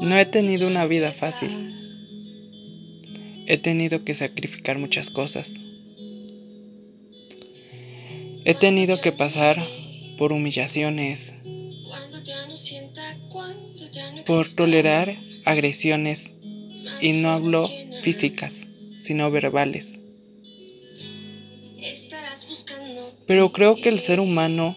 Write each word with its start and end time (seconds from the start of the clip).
No 0.00 0.18
he 0.18 0.26
tenido 0.26 0.66
una 0.66 0.86
vida 0.86 1.12
fácil. 1.12 1.50
He 3.46 3.58
tenido 3.58 4.04
que 4.04 4.14
sacrificar 4.14 4.78
muchas 4.78 5.10
cosas. 5.10 5.50
He 8.44 8.54
tenido 8.54 9.00
que 9.00 9.12
pasar 9.12 9.64
por 10.18 10.32
humillaciones, 10.32 11.32
por 14.26 14.48
tolerar 14.54 15.14
agresiones, 15.44 16.32
y 17.00 17.12
no 17.12 17.30
hablo 17.30 17.68
físicas, 18.02 18.66
sino 19.02 19.30
verbales. 19.30 19.92
Pero 23.26 23.52
creo 23.52 23.76
que 23.76 23.88
el 23.88 24.00
ser 24.00 24.20
humano 24.20 24.76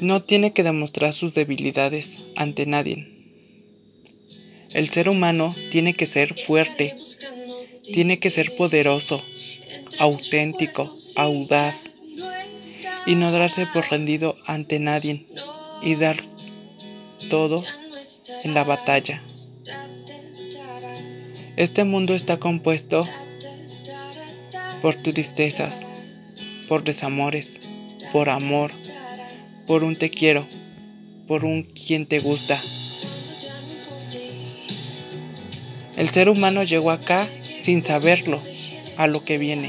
no 0.00 0.22
tiene 0.22 0.52
que 0.52 0.62
demostrar 0.62 1.14
sus 1.14 1.34
debilidades 1.34 2.16
ante 2.36 2.66
nadie. 2.66 3.08
El 4.70 4.88
ser 4.90 5.08
humano 5.08 5.54
tiene 5.70 5.94
que 5.94 6.06
ser 6.06 6.34
fuerte, 6.44 6.96
tiene 7.82 8.18
que 8.18 8.30
ser 8.30 8.54
poderoso, 8.56 9.22
auténtico, 9.98 10.94
audaz 11.16 11.84
y 13.06 13.14
no 13.14 13.32
darse 13.32 13.66
por 13.66 13.90
rendido 13.90 14.36
ante 14.46 14.78
nadie 14.78 15.26
y 15.82 15.94
dar 15.94 16.16
todo 17.30 17.64
en 18.44 18.54
la 18.54 18.64
batalla. 18.64 19.22
Este 21.56 21.84
mundo 21.84 22.14
está 22.14 22.38
compuesto 22.38 23.08
por 24.82 24.94
tristezas, 24.96 25.80
por 26.68 26.84
desamores, 26.84 27.58
por 28.12 28.28
amor, 28.28 28.70
por 29.68 29.84
un 29.84 29.96
te 29.96 30.08
quiero, 30.08 30.46
por 31.26 31.44
un 31.44 31.62
quien 31.62 32.06
te 32.06 32.20
gusta. 32.20 32.58
El 35.94 36.08
ser 36.08 36.30
humano 36.30 36.62
llegó 36.62 36.90
acá 36.90 37.28
sin 37.62 37.82
saberlo 37.82 38.40
a 38.96 39.06
lo 39.06 39.24
que 39.24 39.36
viene. 39.36 39.68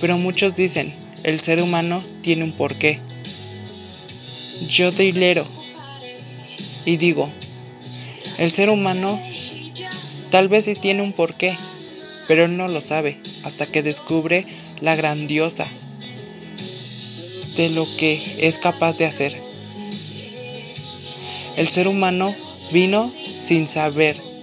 Pero 0.00 0.16
muchos 0.16 0.56
dicen, 0.56 0.94
el 1.22 1.40
ser 1.40 1.60
humano 1.60 2.02
tiene 2.22 2.44
un 2.44 2.52
porqué. 2.52 2.98
Yo 4.68 4.90
te 4.90 5.04
hilero 5.04 5.46
y 6.86 6.96
digo, 6.96 7.28
el 8.38 8.52
ser 8.52 8.70
humano 8.70 9.20
tal 10.30 10.48
vez 10.48 10.64
sí 10.64 10.74
tiene 10.74 11.02
un 11.02 11.12
porqué, 11.12 11.58
pero 12.26 12.48
no 12.48 12.68
lo 12.68 12.80
sabe 12.80 13.18
hasta 13.44 13.66
que 13.66 13.82
descubre 13.82 14.46
la 14.80 14.96
grandiosa 14.96 15.68
de 17.56 17.70
lo 17.70 17.86
que 17.96 18.36
es 18.38 18.58
capaz 18.58 18.98
de 18.98 19.06
hacer. 19.06 19.40
El 21.56 21.68
ser 21.68 21.88
humano 21.88 22.34
vino 22.72 23.12
sin 23.46 23.68
saber 23.68 24.34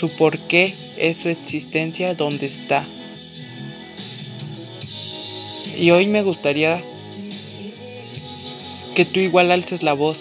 su 0.00 0.08
porqué 0.16 0.74
es 0.96 1.18
su 1.18 1.28
existencia 1.28 2.14
donde 2.14 2.46
está. 2.46 2.86
Y 5.76 5.90
hoy 5.90 6.06
me 6.06 6.22
gustaría 6.22 6.82
que 8.94 9.04
tú 9.04 9.20
igual 9.20 9.52
alces 9.52 9.82
la 9.82 9.92
voz 9.92 10.16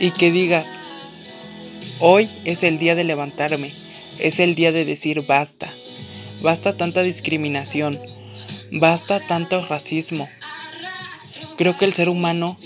y 0.00 0.12
que 0.12 0.32
digas, 0.32 0.66
hoy 2.00 2.30
es 2.46 2.62
el 2.62 2.78
día 2.78 2.94
de 2.94 3.04
levantarme, 3.04 3.72
es 4.18 4.40
el 4.40 4.54
día 4.54 4.72
de 4.72 4.86
decir 4.86 5.26
basta, 5.26 5.70
basta 6.40 6.78
tanta 6.78 7.02
discriminación, 7.02 8.00
basta 8.74 9.20
tanto 9.20 9.64
racismo. 9.64 10.28
Creo 11.56 11.78
que 11.78 11.84
el 11.84 11.94
ser 11.94 12.08
humano 12.08 12.58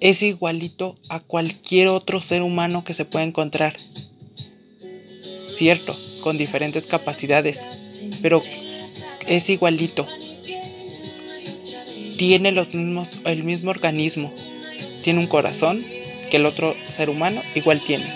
es 0.00 0.22
igualito 0.22 0.96
a 1.10 1.20
cualquier 1.20 1.88
otro 1.88 2.22
ser 2.22 2.40
humano 2.40 2.84
que 2.84 2.94
se 2.94 3.04
pueda 3.04 3.24
encontrar. 3.24 3.76
Cierto, 5.56 5.96
con 6.22 6.38
diferentes 6.38 6.86
capacidades, 6.86 7.60
pero 8.22 8.42
es 9.26 9.50
igualito. 9.50 10.08
Tiene 12.16 12.52
los 12.52 12.74
mismos, 12.74 13.08
el 13.24 13.44
mismo 13.44 13.70
organismo. 13.70 14.32
Tiene 15.02 15.20
un 15.20 15.26
corazón 15.26 15.84
que 16.30 16.38
el 16.38 16.46
otro 16.46 16.74
ser 16.96 17.10
humano 17.10 17.42
igual 17.54 17.82
tiene. 17.86 18.06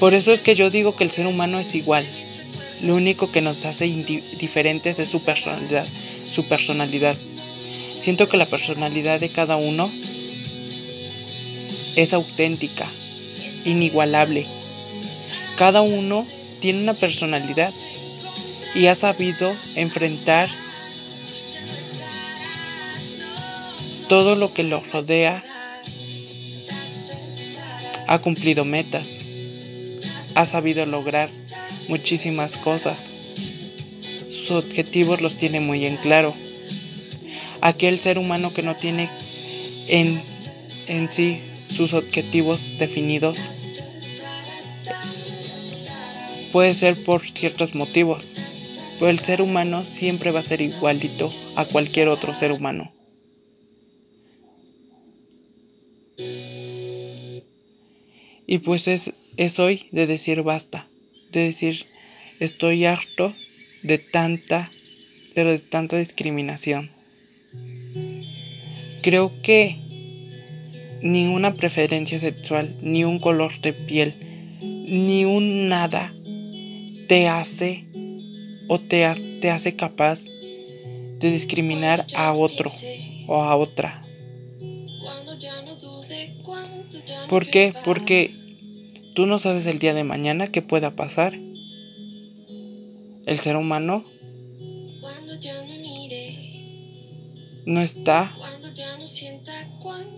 Por 0.00 0.14
eso 0.14 0.32
es 0.32 0.40
que 0.40 0.54
yo 0.54 0.70
digo 0.70 0.96
que 0.96 1.04
el 1.04 1.10
ser 1.10 1.26
humano 1.26 1.60
es 1.60 1.74
igual. 1.74 2.06
Lo 2.82 2.94
único 2.94 3.30
que 3.32 3.40
nos 3.40 3.64
hace 3.64 3.86
diferentes 3.86 4.98
es 4.98 5.10
su 5.10 5.22
personalidad, 5.22 5.86
su 6.30 6.46
personalidad. 6.46 7.16
Siento 8.00 8.28
que 8.28 8.36
la 8.36 8.46
personalidad 8.46 9.18
de 9.18 9.30
cada 9.30 9.56
uno 9.56 9.90
es 11.96 12.12
auténtica, 12.12 12.86
inigualable. 13.64 14.46
Cada 15.56 15.80
uno 15.80 16.24
tiene 16.60 16.80
una 16.80 16.94
personalidad 16.94 17.72
y 18.74 18.86
ha 18.86 18.94
sabido 18.94 19.56
enfrentar 19.74 20.48
todo 24.08 24.36
lo 24.36 24.54
que 24.54 24.62
lo 24.62 24.80
rodea. 24.80 25.42
Ha 28.06 28.20
cumplido 28.20 28.64
metas, 28.64 29.08
ha 30.36 30.46
sabido 30.46 30.86
lograr 30.86 31.28
muchísimas 31.88 32.56
cosas. 32.58 33.00
Sus 34.30 34.50
objetivos 34.52 35.20
los 35.20 35.36
tiene 35.36 35.60
muy 35.60 35.84
en 35.86 35.96
claro. 35.96 36.34
Aquel 37.60 38.00
ser 38.00 38.18
humano 38.18 38.52
que 38.52 38.62
no 38.62 38.76
tiene 38.76 39.10
en, 39.88 40.22
en 40.86 41.08
sí 41.08 41.40
sus 41.68 41.92
objetivos 41.92 42.62
definidos 42.78 43.36
puede 46.52 46.74
ser 46.74 47.02
por 47.04 47.26
ciertos 47.26 47.74
motivos, 47.74 48.24
pero 48.98 49.10
el 49.10 49.18
ser 49.18 49.42
humano 49.42 49.84
siempre 49.84 50.30
va 50.30 50.40
a 50.40 50.44
ser 50.44 50.60
igualito 50.60 51.32
a 51.56 51.64
cualquier 51.66 52.08
otro 52.08 52.34
ser 52.34 52.52
humano. 52.52 52.92
Y 58.46 58.58
pues 58.58 58.88
es, 58.88 59.12
es 59.36 59.58
hoy 59.58 59.88
de 59.92 60.06
decir 60.06 60.42
basta 60.42 60.87
de 61.32 61.40
decir 61.40 61.86
estoy 62.40 62.84
harto 62.84 63.34
de 63.82 63.98
tanta, 63.98 64.70
pero 65.34 65.50
de 65.50 65.58
tanta 65.58 65.96
discriminación. 65.96 66.90
Creo 69.02 69.32
que 69.42 69.76
ni 71.02 71.26
una 71.26 71.54
preferencia 71.54 72.18
sexual, 72.18 72.76
ni 72.82 73.04
un 73.04 73.18
color 73.20 73.60
de 73.60 73.72
piel, 73.72 74.14
ni 74.60 75.24
un 75.24 75.68
nada 75.68 76.12
te 77.08 77.28
hace 77.28 77.84
o 78.68 78.78
te, 78.78 79.06
te 79.40 79.50
hace 79.50 79.76
capaz 79.76 80.24
de 80.24 81.30
discriminar 81.30 82.06
a 82.14 82.32
otro 82.32 82.70
o 83.26 83.42
a 83.42 83.56
otra. 83.56 84.02
¿Por 87.28 87.48
qué? 87.48 87.74
Porque 87.84 88.34
Tú 89.18 89.26
no 89.26 89.40
sabes 89.40 89.66
el 89.66 89.80
día 89.80 89.94
de 89.94 90.04
mañana 90.04 90.52
qué 90.52 90.62
pueda 90.62 90.94
pasar. 90.94 91.36
El 93.26 93.40
ser 93.40 93.56
humano 93.56 94.04
no 97.66 97.80
está 97.80 98.32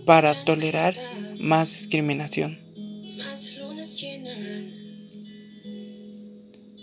para 0.05 0.45
tolerar 0.45 0.93
más 1.39 1.71
discriminación. 1.71 2.59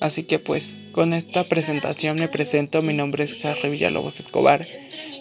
Así 0.01 0.25
que 0.25 0.41
pues, 0.41 0.75
con 0.91 1.13
esta 1.13 1.45
presentación 1.45 2.17
me 2.17 2.27
presento, 2.27 2.83
mi 2.83 2.95
nombre 2.95 3.23
es 3.23 3.45
Harry 3.45 3.71
Villalobos 3.71 4.19
Escobar. 4.19 4.67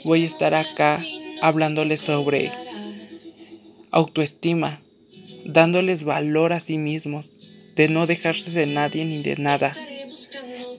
Voy 0.04 0.24
a 0.24 0.25
estar 0.25 0.56
acá 0.56 1.06
hablándoles 1.44 2.01
sobre 2.01 2.51
autoestima, 3.92 4.81
dándoles 5.48 6.04
valor 6.04 6.54
a 6.54 6.60
sí 6.60 6.78
mismos, 6.78 7.32
de 7.76 7.88
no 7.88 8.06
dejarse 8.06 8.52
de 8.52 8.66
nadie 8.68 9.06
ni 9.06 9.24
de 9.24 9.36
nada, 9.38 9.76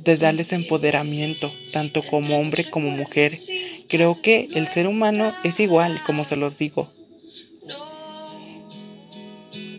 de 0.00 0.16
darles 0.16 0.52
empoderamiento, 0.52 1.50
tanto 1.72 2.02
como 2.02 2.38
hombre 2.38 2.70
como 2.70 2.90
mujer. 2.90 3.38
Creo 3.88 4.20
que 4.20 4.48
el 4.54 4.68
ser 4.68 4.86
humano 4.86 5.34
es 5.42 5.58
igual, 5.60 6.02
como 6.04 6.24
se 6.24 6.36
los 6.36 6.56
digo, 6.58 6.90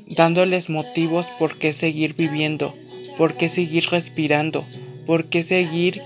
dándoles 0.08 0.70
motivos 0.70 1.28
por 1.38 1.58
qué 1.60 1.74
seguir 1.74 2.16
viviendo, 2.16 2.76
por 3.18 3.38
qué 3.38 3.48
seguir 3.48 3.90
respirando, 3.90 4.66
por 5.06 5.26
qué 5.26 5.44
seguir 5.44 6.02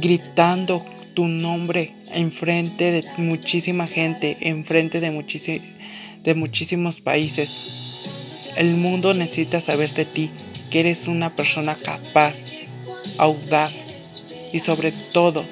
gritando 0.00 0.84
tu 1.14 1.26
nombre 1.26 1.94
enfrente 2.12 2.90
de 2.90 3.04
muchísima 3.16 3.86
gente, 3.86 4.36
enfrente 4.40 5.00
de 5.00 5.10
muchísima 5.10 5.77
de 6.24 6.34
muchísimos 6.34 7.00
países. 7.00 7.60
El 8.56 8.74
mundo 8.74 9.14
necesita 9.14 9.60
saber 9.60 9.94
de 9.94 10.04
ti, 10.04 10.30
que 10.70 10.80
eres 10.80 11.06
una 11.08 11.36
persona 11.36 11.76
capaz, 11.76 12.36
audaz 13.16 13.74
y 14.52 14.60
sobre 14.60 14.92
todo 14.92 15.44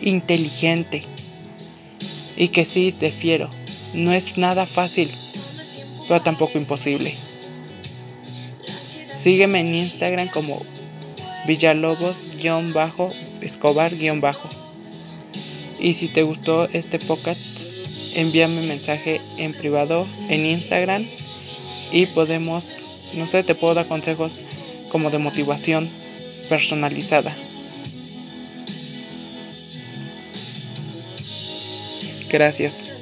inteligente 0.00 1.02
y 2.36 2.48
que 2.48 2.64
sí, 2.64 2.90
te 2.92 3.10
fiero, 3.10 3.50
no 3.94 4.12
es 4.12 4.38
nada 4.38 4.66
fácil, 4.66 5.10
pero 6.08 6.22
tampoco 6.22 6.58
imposible. 6.58 7.14
Sígueme 9.16 9.60
en 9.60 9.74
Instagram 9.74 10.28
como 10.28 10.62
Villalobos-Escobar- 11.46 13.96
y 15.80 15.94
si 15.94 16.08
te 16.08 16.22
gustó 16.22 16.68
este 16.72 16.98
podcast, 16.98 17.40
envíame 18.14 18.62
mensaje 18.62 19.20
en 19.36 19.52
privado 19.52 20.06
en 20.28 20.46
Instagram 20.46 21.06
y 21.92 22.06
podemos, 22.06 22.64
no 23.14 23.26
sé, 23.26 23.42
te 23.42 23.54
puedo 23.54 23.74
dar 23.74 23.86
consejos 23.86 24.40
como 24.90 25.10
de 25.10 25.18
motivación 25.18 25.88
personalizada. 26.48 27.34
Gracias. 32.30 32.93